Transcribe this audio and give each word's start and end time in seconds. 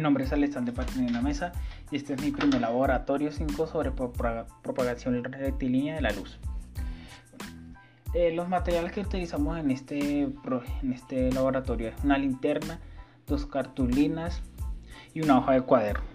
Mi 0.00 0.04
nombre 0.04 0.24
es 0.24 0.32
Alexander 0.32 0.74
la 1.12 1.20
Mesa 1.20 1.52
y 1.90 1.96
este 1.96 2.14
es 2.14 2.22
mi 2.22 2.30
primer 2.30 2.58
laboratorio 2.58 3.30
5 3.30 3.66
sobre 3.66 3.90
propagación 3.90 5.22
rectilínea 5.22 5.96
de 5.96 6.00
la 6.00 6.10
luz. 6.10 6.40
Eh, 8.14 8.32
los 8.32 8.48
materiales 8.48 8.92
que 8.92 9.02
utilizamos 9.02 9.58
en 9.58 9.70
este, 9.70 10.22
en 10.22 10.92
este 10.94 11.30
laboratorio 11.30 11.88
es 11.88 12.02
una 12.02 12.16
linterna, 12.16 12.80
dos 13.26 13.44
cartulinas 13.44 14.40
y 15.12 15.20
una 15.20 15.36
hoja 15.36 15.52
de 15.52 15.60
cuaderno. 15.60 16.06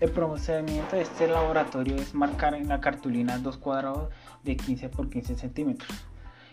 El 0.00 0.10
procedimiento 0.10 0.96
de 0.96 1.02
este 1.04 1.26
laboratorio 1.26 1.96
es 1.96 2.12
marcar 2.12 2.54
en 2.54 2.68
la 2.68 2.82
cartulina 2.82 3.38
dos 3.38 3.56
cuadrados 3.56 4.10
de 4.42 4.58
15 4.58 4.90
por 4.90 5.08
15 5.08 5.36
centímetros 5.36 6.06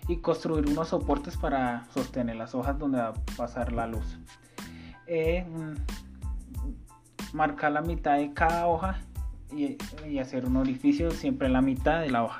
y 0.07 0.16
construir 0.20 0.66
unos 0.70 0.88
soportes 0.88 1.35
para 1.35 1.89
sostener 1.93 2.38
las 2.38 2.55
hojas 2.55 2.79
donde 2.79 2.99
va 2.99 3.09
a 3.09 3.13
pasar 3.35 3.73
la 3.73 3.85
luz. 3.85 4.17
Eh, 5.07 5.45
marcar 7.34 7.71
la 7.71 7.81
mitad 7.81 8.17
de 8.17 8.34
cada 8.34 8.67
hoja 8.67 8.99
y, 9.52 9.77
hacer 10.20 10.45
un 10.45 10.58
orificio 10.58 11.12
siempre 11.12 11.48
en 11.48 11.53
la 11.53 11.62
mitad 11.62 12.02
de 12.02 12.09
la 12.09 12.23
hoja. 12.23 12.39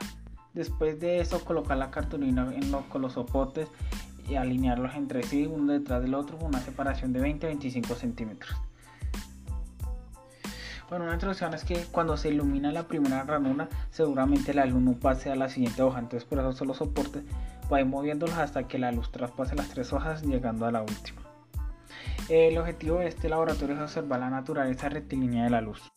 Después 0.54 1.00
de 1.00 1.20
eso 1.20 1.44
colocar 1.44 1.78
la 1.78 1.92
cartulina 1.92 2.52
en 2.54 2.72
con 2.90 3.02
los 3.02 3.14
soportes 3.14 3.68
y 4.30 4.36
alinearlos 4.36 4.96
entre 4.96 5.24
sí 5.24 5.46
uno 5.46 5.74
detrás 5.74 6.02
del 6.02 6.14
otro 6.14 6.38
con 6.38 6.48
una 6.48 6.60
separación 6.60 7.14
de 7.14 7.22
20-25 7.22 7.96
centímetros. 7.96 8.56
Bueno, 10.90 11.06
una 11.06 11.14
introducción 11.14 11.54
es 11.54 11.64
que 11.64 11.86
cuando 11.86 12.18
se 12.18 12.30
ilumina 12.30 12.70
la 12.74 12.84
primera 12.84 13.24
ranura, 13.24 13.70
seguramente 13.92 14.54
la 14.54 14.66
luz 14.66 14.82
no 14.82 14.92
pase 14.94 15.32
a 15.32 15.38
la 15.38 15.48
siguiente 15.48 15.82
hoja. 15.82 16.00
Entonces, 16.00 16.28
por 16.28 16.40
eso 16.40 16.52
son 16.52 16.68
los 16.68 16.78
soportes, 16.78 17.24
va 17.72 17.84
moviéndolos 17.86 18.38
hasta 18.38 18.68
que 18.68 18.78
la 18.78 18.92
luz 18.92 19.10
traspase 19.10 19.56
las 19.56 19.70
tres 19.70 19.94
hojas, 19.94 20.22
llegando 20.22 20.66
a 20.66 20.72
la 20.72 20.82
última. 20.82 21.31
El 22.32 22.58
objetivo 22.58 23.00
de 23.00 23.08
este 23.08 23.28
laboratorio 23.28 23.76
es 23.76 23.82
observar 23.82 24.22
la 24.22 24.30
naturaleza 24.30 24.88
rectilínea 24.88 25.44
de 25.44 25.50
la 25.50 25.60
luz. 25.60 25.92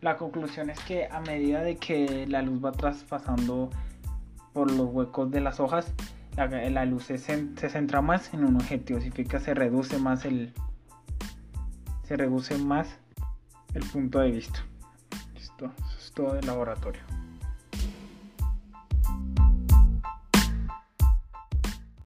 La 0.00 0.16
conclusión 0.16 0.70
es 0.70 0.80
que 0.80 1.08
a 1.10 1.20
medida 1.20 1.60
de 1.60 1.76
que 1.76 2.26
la 2.26 2.40
luz 2.40 2.64
va 2.64 2.72
traspasando 2.72 3.68
por 4.54 4.70
los 4.70 4.88
huecos 4.88 5.30
de 5.30 5.42
las 5.42 5.60
hojas, 5.60 5.92
la, 6.38 6.86
luz 6.86 7.04
se, 7.04 7.18
centra 7.18 8.00
más 8.00 8.32
en 8.32 8.46
un 8.46 8.56
objetivo, 8.56 8.98
significa 8.98 9.40
se 9.40 9.52
reduce 9.52 9.98
más 9.98 10.24
el 10.24 10.54
se 12.04 12.16
reduce 12.16 12.56
más 12.56 12.88
el 13.74 13.84
punto 13.90 14.20
de 14.20 14.30
vista. 14.30 14.64
Esto 15.36 15.70
es 15.98 16.12
todo 16.12 16.34
el 16.38 16.46
laboratorio. 16.46 17.02